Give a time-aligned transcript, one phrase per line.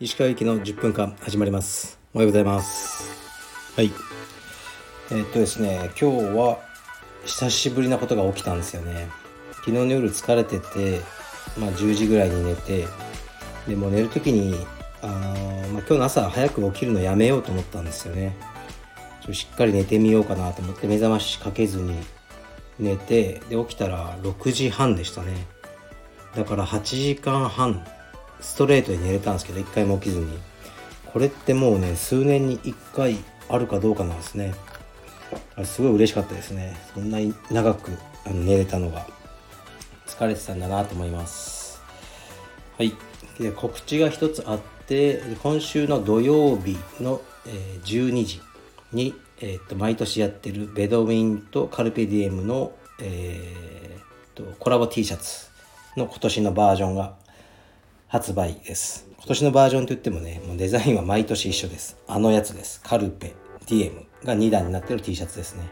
[0.00, 2.00] 石川行きの10分間始まります。
[2.12, 3.76] おはようございます。
[3.76, 3.92] はい。
[5.12, 6.58] えー、っとですね今日は
[7.24, 9.08] 久しぶりなことが起きたんですよね。
[9.52, 11.00] 昨日の夜疲れてて
[11.56, 12.86] まあ10時ぐらいに寝て
[13.68, 14.66] でも寝る時に
[15.00, 15.32] あの、まあ、
[15.68, 18.36] 今日の朝早く起きるのやめようと思ったんですよね。
[19.24, 21.96] ちょしっかり寝てみようかなと思って目覚ましかけずに
[22.78, 25.46] 寝てで起きたら6時半でしたね。
[26.34, 27.86] だから8時間半
[28.40, 30.38] ストレートで寝れたんですけど一回も起きずに。
[31.12, 33.16] これってもうね数年に1回
[33.48, 34.54] あるかどうかなんですね。
[35.64, 36.76] すごい嬉しかったですね。
[36.94, 37.92] そんなに長く
[38.26, 39.06] あの寝れたのが。
[40.06, 41.82] 疲れてたんだなと思います。
[42.78, 42.94] はい。
[43.38, 48.40] で告知が一つあって今週の土曜日の、え、12時。
[48.92, 55.48] に、えー、っと毎年やってるベドウィンとカルペディエムの、えー、とコラボ T シャツ
[55.96, 57.14] の今年のバージョンが
[58.08, 59.06] 発売です。
[59.16, 61.96] 今年のバージョンといってもね、もうデザインは毎年一緒です。
[62.06, 62.80] あのやつです。
[62.82, 63.34] カルペ、
[63.66, 65.68] DM が2段になってる T シャツですね。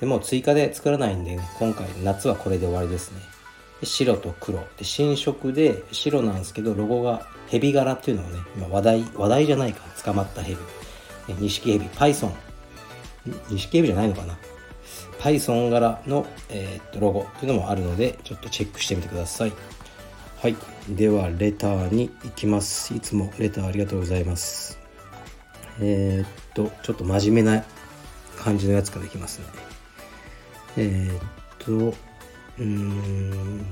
[0.00, 3.20] でも追加で作らないんで、ね今回夏はこれで終わりですね。
[3.80, 4.58] で白と黒。
[4.76, 9.82] で、新色で白なんですけど、ロゴがヘビ柄っていうのがね、今話題、話題じゃないか。
[10.04, 10.58] 捕まったヘビ。
[11.38, 12.30] 錦ヘビ、Python。
[13.50, 14.38] 錦ヘビじゃないのかな。
[15.20, 19.52] Python 柄の、えー、っとロゴっていうのもあるので、ちょっとチェックしてみてください。
[20.38, 20.56] はい。
[20.88, 22.94] では、レターに行きます。
[22.94, 24.78] いつもレターありがとうございます。
[25.80, 27.64] えー、っと、ちょっと真面目な
[28.38, 29.44] 感じのやつからいきますね。
[30.78, 31.20] えー、っ
[31.58, 31.94] と、
[32.58, 33.66] うーん、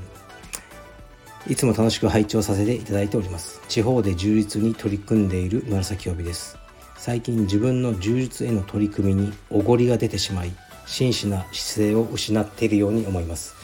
[1.47, 3.63] いつも楽しく拝聴させていただいております。
[3.69, 6.59] 地方で充実に取り組んでいる紫帯です。
[6.99, 10.53] 最近自分の充実への取り組みにおごりが出てしまい、
[10.85, 13.55] 真摯な姿勢を失っているように思います。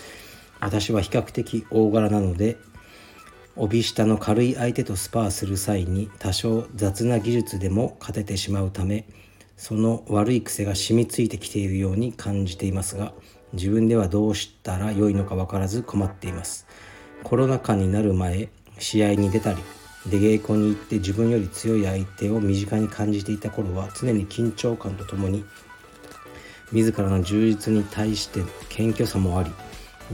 [0.64, 2.56] 私は比較的大柄なので
[3.54, 9.06] 帯下の軽い相手とスパーする際に多少雑な技術でも勝ててしまうため
[9.56, 13.12] その悪い癖が染みついてきているように感じていますが
[13.52, 16.66] 自分ではどうしたら良いのか分からず困っています
[17.22, 19.58] コロナ禍になる前試合に出たり
[20.06, 25.44] 出稽古に行って自分より強い相手を身近に感じていた頃は常に緊張感とともに
[26.72, 29.50] 自らの充実に対して謙虚さもあり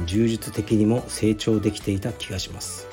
[0.07, 2.87] 充実的にも成長できていた気がします。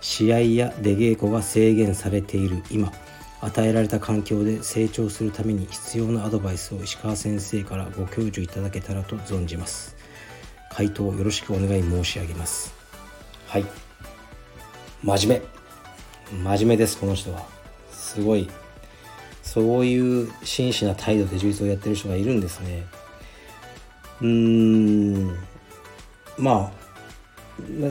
[0.00, 2.92] 試合や出稽古が制限されている今
[3.42, 9.96] 与えられた環境で成長するために必要なアドバイスを石川先生からご教授いただけたらと存じます。
[10.70, 12.74] 回答よろしくお願い申し上げます。
[13.46, 13.66] はい。
[15.02, 15.59] 真面目。
[16.32, 17.46] 真面目ですこの人は
[17.90, 18.48] すごい
[19.42, 22.86] そういう真摯な態度で充実をやってる人がいるんですね
[24.20, 25.36] うーん
[26.38, 26.80] まあ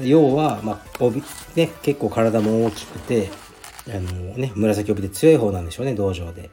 [0.03, 1.21] 要は、まあ、帯、
[1.55, 3.29] ね、結構体も大きくて、
[3.87, 6.49] あのね、紫帯で強い方なんでしょうね、道場で。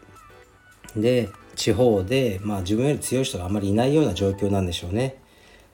[0.97, 5.17] で、地方で、まあ自分より強い人があんまりいないような状況なんでしょうね。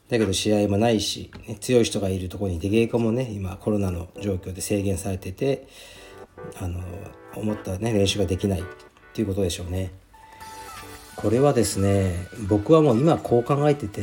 [0.09, 5.67] だけど試合もないし、ね、強い人がいるところに出稽古もね、今コロナの状況で制限されてて、
[6.61, 6.81] あの、
[7.35, 8.65] 思ったね、練習ができないっ
[9.13, 9.93] ていうことでしょうね。
[11.17, 14.03] これはですね、僕はもう今こう考えてて、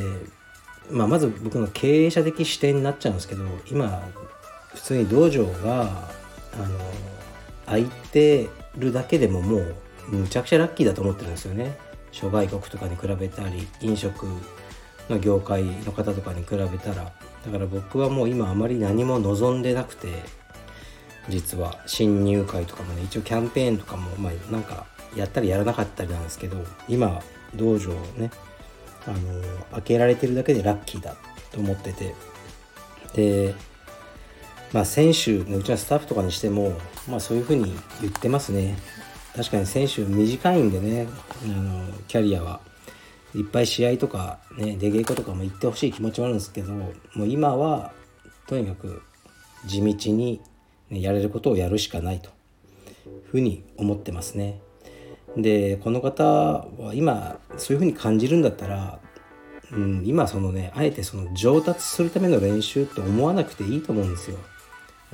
[0.92, 4.08] まあ、まず僕の経営者的視点になっちゃうんですけど今
[4.74, 6.10] 普通に道場が
[6.54, 6.80] あの
[7.66, 9.76] 空いてるだけでももう
[10.10, 11.78] むちゃくちゃラッキーだと思ってるんですよね
[12.12, 14.26] 諸外国とかに比べたり飲食
[15.10, 17.14] の業界の方とかに比べたら
[17.46, 20.08] だから僕はもう今あまり何も望んでなくて
[21.28, 24.86] 実は新入会とかもね一応キャンペーンとかもまあなんか
[25.16, 26.58] やったりやらなかったりなんですけど
[26.88, 27.22] 今
[27.56, 28.32] 道場をね
[29.06, 29.18] あの
[29.74, 31.16] 開けられてるだけでラッキーだ
[31.52, 32.16] と思ってて。
[33.14, 33.56] で
[34.72, 36.74] まあ選手のうちのスタッフとかにしても
[37.08, 38.78] まあそういうふうに言ってますね。
[39.36, 41.08] 確かに選手短いんでね
[41.44, 42.62] あのキャリアは。
[43.36, 47.92] いっぱい試合とかね出稽古とかも行ってほしい気持ちはあるんですけどもう今は
[48.48, 49.04] とにかく
[49.68, 50.42] 地道に、
[50.90, 52.30] ね、やれることをやるしかないと
[53.32, 54.60] ふうに思ってますね。
[55.38, 59.00] でこの方は今そういうふうに感じるんだったら、
[59.72, 64.38] うん、今そのねあえてその上達するための練習って思わなくていいと思うんですよ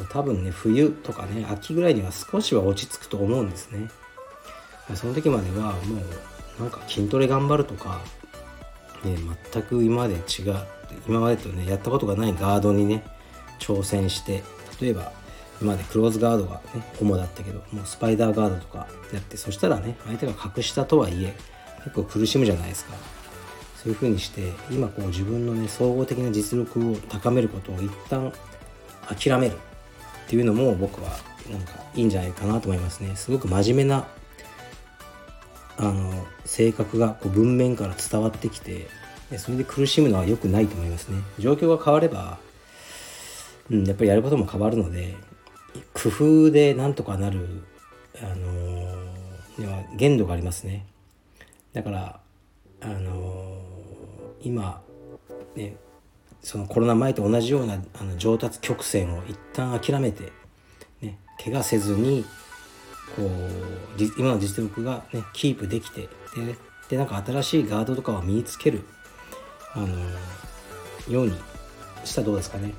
[0.09, 3.89] 多分ね冬とかね秋ぐらいには少しは落ち着くと思うんですね
[4.93, 6.01] その時まではも
[6.59, 8.01] うなんか筋トレ頑張るとか、
[9.03, 9.17] ね、
[9.51, 10.21] 全く今まで違う
[11.07, 13.03] 今までとねやったことがないガードにね
[13.59, 14.43] 挑戦して
[14.79, 15.11] 例えば
[15.61, 21.35] 今までクローズガードがね主だったけどもうスパイダーガードとかやってそしたらね相手が格下とはいえ
[21.83, 22.93] 結構苦しむじゃないですか。
[23.77, 28.33] そういうふうにして今こう自分のね総合的な実力を高めることを一旦
[29.07, 29.57] 諦める。
[30.25, 31.09] っていうのも僕は
[31.51, 33.15] なんかいいんじゃないかなと思いますね。
[33.15, 34.07] すごく真面目な
[35.77, 38.87] あの性格がこう文面から伝わってきて
[39.37, 41.21] それで苦しむのは良くないと思いますね。
[41.37, 42.39] 状況が変われば、
[43.69, 45.15] うん、やっぱりやることも変わるので
[45.93, 47.63] 工夫でなんとかなる
[48.21, 48.45] あの
[49.57, 50.85] には限度がありますね
[51.73, 52.19] だから
[52.81, 53.61] あの
[54.41, 54.81] 今
[55.55, 55.75] ね
[56.41, 60.31] そのコロナ前と同じようなあの上達曲線を一旦諦めて、
[61.01, 62.23] ね、怪我せずに
[63.15, 66.01] こう今の実力が、ね、キープできて
[66.35, 66.55] で
[66.89, 68.83] でなんか新しいガードとかを身につける、
[69.73, 69.87] あの
[71.09, 71.35] ように
[72.03, 72.73] したらどうですかね。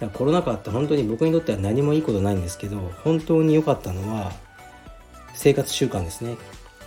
[0.00, 4.32] だからコロナ禍って本当に僕にとっては何もいいことないんですけど本当に良かったのは
[5.34, 6.36] 生活習慣ですね。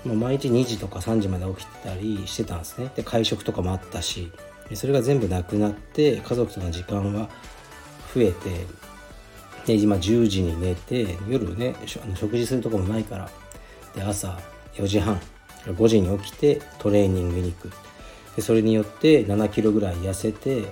[0.04, 2.92] もう毎日2時とか3時まで起きたりしてたんですね。
[2.96, 4.32] で会食とかもあったし
[4.74, 7.30] それが全部なくなって家族との時間は
[8.14, 8.66] 増えて
[9.66, 11.76] で今10時に寝て夜ね
[12.16, 13.30] 食事するとこもないから
[13.96, 14.38] で朝
[14.74, 15.20] 4時半
[15.66, 17.72] 5時に起きてトレーニングに行く
[18.36, 20.66] でそれによって7キロぐらい痩せて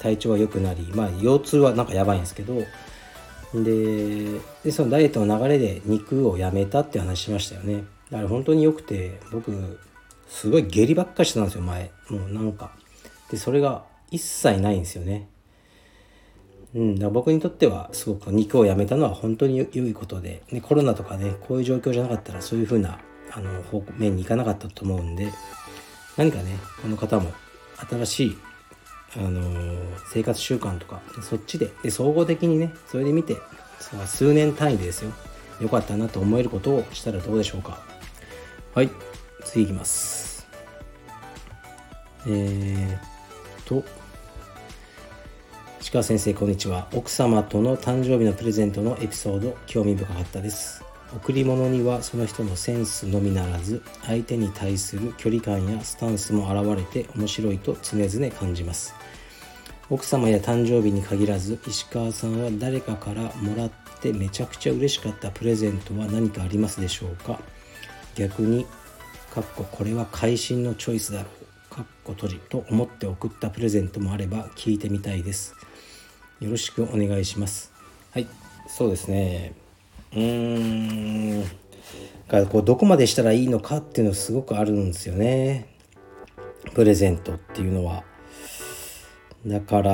[0.00, 2.62] 体調は良くなりまあ腰痛はなんかやばいんですけど
[3.54, 7.84] ででそのダイエットの流れで肉をやめたって話しましたよね。
[8.10, 9.78] だから本当に良くて僕
[10.28, 11.90] すごい下痢ばっかしてたんですよ前。
[12.08, 12.72] もうなんか。
[13.30, 15.28] でそれが一切ないんですよね。
[16.74, 23.00] うん、だ僕にとってはすごく肉をやめたのは本当に良いことで、ね、コロナとかねこういう状況じゃなかったらそういうふうな
[23.32, 25.32] あの方面に行かなかったと思うんで
[26.16, 27.32] 何かねこの方も
[27.88, 28.38] 新しい、
[29.16, 29.76] あの、
[30.12, 31.70] 生活習慣とかそっちで。
[31.82, 33.36] で総合的にねそれで見て
[34.06, 35.12] 数年単位でですよ。
[35.60, 37.78] 良かったなと思えることをしたらどうでしょうか。
[38.74, 38.90] はい。
[39.44, 40.46] 次いきます。
[42.26, 43.00] えー、っ
[43.64, 43.84] と。
[45.80, 46.88] 石川先生こんにちは。
[46.94, 50.89] 奥様との誕生日のプレゼントのエピソード興味深かったです。
[51.12, 58.94] 贈り物にはその人のセンスのみならず相手に対する距離感やスタンスも現れて面白いと常々感じます。
[59.88, 63.70] 奥様や誕生日に限らず石川さんは誰かからもらっ
[64.00, 67.40] てめちゃくちゃ嬉しかったプレゼントは何かありますでしょうか？
[68.14, 68.66] 逆に
[69.34, 71.28] かっここれは会心のチョイスだろ
[71.70, 75.56] うかっこ閉じと思って送ったプレゼントもあれば聞いてみたいです。
[76.38, 77.72] よろしくお願いします。
[78.12, 78.28] はい
[78.68, 79.59] そうですね。
[80.12, 81.60] うーん。
[82.28, 85.66] がこうどこまでしたらいいのかっていうのすごくあるんですよね。
[86.74, 88.04] プレゼントっていうのは。
[89.46, 89.92] だから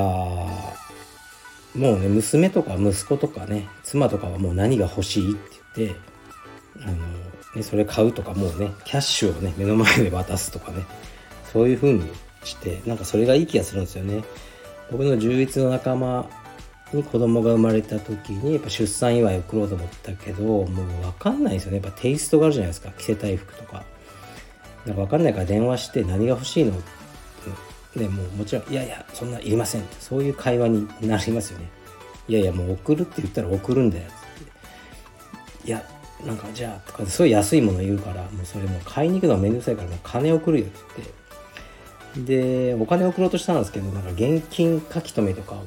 [1.75, 5.99] もうね娘とか息子とかね妻とかはもう何が欲しいって言って
[6.83, 6.95] あの、
[7.55, 10.83] ね、それ買うとかもうねキャッシュをね目の前で渡すとかね
[11.53, 12.03] そういう風に
[12.43, 14.23] してなんかそれがいい気がするんですよね。
[14.91, 16.29] 僕の充実の仲間
[16.93, 21.81] に子供が生まれた時にやっぱ出産祝いを送ろうと思ったけどもう分かんないですよね。
[21.81, 22.91] やっぱテイストがあるじゃないですか。
[22.97, 23.83] 着せたい服とか。
[24.85, 26.71] なんか分かんないから電話して何が欲しいの？
[26.71, 26.75] っ
[27.93, 27.99] て。
[27.99, 29.95] でもうもちろんいやいやそんないりませんって。
[29.99, 31.69] そういう会話になりますよね。
[32.27, 34.03] いやいやもう送るって言ったら送るんだよ。
[34.05, 34.07] っ
[35.63, 35.83] ていや
[36.25, 41.17] なんかじゃあとかすごい安いもの言うからもうそれもう買いに行くのはめんどくさいからもう金送るよって言って。
[42.17, 45.61] でお金送ろうとしたんですけどなんか現金書き留めとか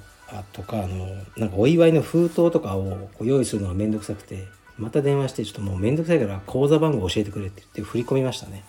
[0.53, 4.47] とかあのなんかお祝いの封筒とかを用意するのがめんどくさくて
[4.79, 8.65] また電話してちょっともうめんどくさいから口座番号教えてくれって言って振り込みましたね。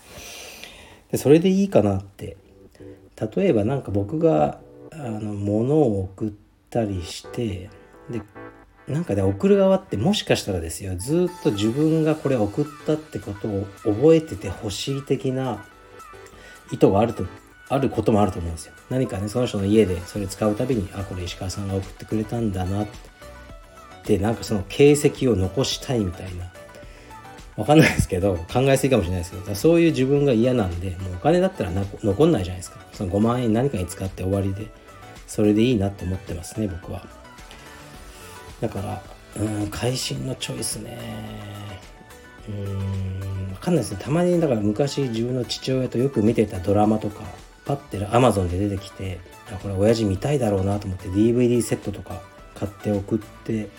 [1.12, 2.38] でそれでいいかなって。
[3.36, 4.60] 例えば何か僕が
[4.92, 6.32] あの物を送っ
[6.72, 7.70] たりして
[8.10, 8.22] で
[8.88, 15.66] なんかね送る側ってもしかしたらですよずっと自分がこれ送ったってことを覚えててほしい的な
[16.72, 17.26] 意図があると
[17.74, 18.74] あることもあると思うんですよ。
[18.90, 22.88] 何かねその人の家でそれ使うたびにあこれ石川さんが送ってくれたんだなっ
[24.04, 24.18] て。
[24.18, 26.52] なんかその形跡を残したいみたいな。
[27.56, 29.56] わかんないですけど考えすぎかもしれないですけど。
[29.56, 31.72] そういう自分が嫌なんでもうお金だったら
[32.04, 32.80] 残んないじゃないですか。
[32.94, 34.68] その5万円何かに使って終わりで。
[35.28, 37.06] それでいいなと思ってますね僕は。
[38.60, 39.02] だから
[39.38, 40.98] うん会心のチョイスね。
[42.50, 44.00] うんわかんないですね。
[44.02, 47.24] たまにだから昔自分の父親とよく見てたドラマとか
[47.72, 49.20] パッてアマゾンで出てきて
[49.52, 52.22] あこれ親父見たいだろうなと思って DVD セットとか
[52.56, 53.70] 買って送って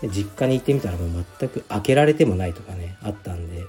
[0.00, 3.64] で実家に行ってみたらもう全く開けられてもないとかねあったんで、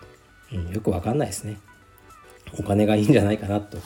[0.54, 1.58] うん、よくわかんないですね。
[2.58, 3.78] お金がいいんじゃないかなと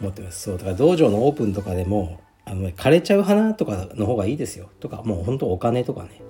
[0.00, 0.42] 思ってます。
[0.42, 4.68] そうだから道場のオープンとかでもあの枯れちゃう花とかの方がいいですよ。
[4.80, 6.22] とかもうほんとお金とかね。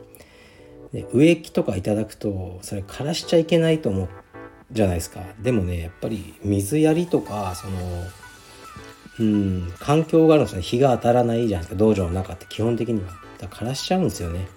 [0.92, 4.08] で植木とかいただくとそれ枯らしちゃいけないと思う
[4.72, 5.20] じゃないですか。
[5.40, 7.76] でもねやっぱり水やりとかその
[9.18, 9.72] うん。
[9.78, 10.62] 環境があるんですね。
[10.62, 13.12] 日が当たらないじゃないですか道場の中って基本的には。
[13.38, 14.48] だから枯らしちゃうんですよね。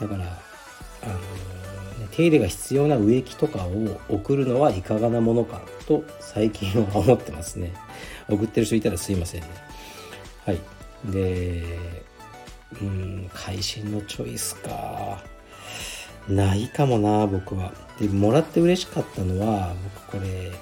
[0.00, 7.72] だからあの手入れが必要な植木とかを送るのはいかがなものかと最近は思ってますね。
[8.28, 9.48] 送ってる人いたらすいませんね。
[10.44, 10.58] はい。
[11.06, 11.64] で
[12.80, 15.22] うん会心のチョイスか。
[16.28, 17.72] ないかもな僕は。
[17.98, 19.74] でもらって嬉しかったのは
[20.10, 20.52] 僕これ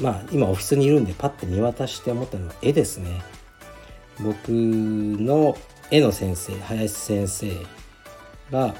[0.00, 3.22] まあ今オフィスにいるんでパッて見渡して思ったのは絵ですね。
[4.20, 5.56] 僕の
[5.90, 7.52] 絵の先生林先生
[8.50, 8.74] が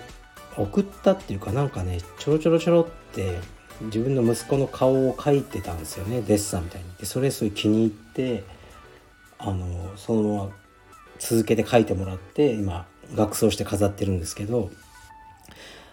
[0.56, 3.38] 送ったっていうかなんかねちょろちょろちょろって
[3.82, 6.22] 自分の息子の顔を描いてたんですよね。
[6.22, 6.88] デッサンみたいに。
[6.98, 8.44] でそれすごい気に入って
[9.38, 10.50] あのそのまま
[11.18, 14.70] 続けて描いてもらって今額装して飾ってるんですけど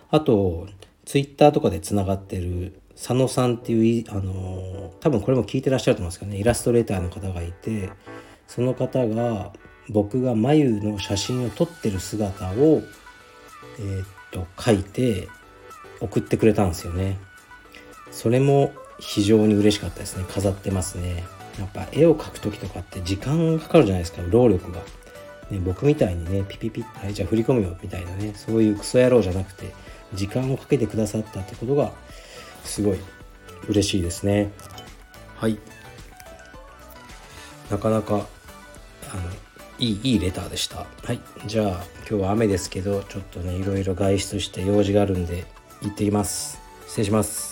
[0.09, 0.67] あと
[1.05, 7.89] ツイッターとかでつながってる佐野さんっていうあの多分これも聞いてらっしゃると思うんですけどねイラストレーターの方がいて
[8.47, 9.53] その方が
[9.89, 12.83] 僕が眉の写真を撮ってる姿を
[13.79, 15.27] えー、っと書いて
[15.99, 17.17] 送ってくれたんですよね。
[18.11, 20.25] それも非常に嬉しかったですね。
[20.29, 21.23] 飾ってますね。
[21.57, 24.21] やっぱ絵を描く時とかって時間かかるじゃないですか。
[24.29, 24.79] 労力が、
[25.49, 29.73] ね、僕みたいにねピピピッはいじゃあ振り込むよみたいなねそういうクソ野郎じゃなくて
[30.13, 31.91] 時間をかけてくださったってことが
[32.63, 32.99] すごい
[33.67, 34.51] 嬉しいですね。
[35.37, 35.57] はい。
[37.69, 38.23] なかなかあの
[39.79, 40.85] いいいいレターでした。
[41.03, 41.19] はい。
[41.45, 45.45] じゃあ今日は雨ですけどちょっとねいろいろ外出して用事があるんで
[45.81, 46.59] 行ってきます。
[46.87, 47.50] 失礼します